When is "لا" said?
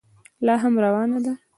0.45-0.55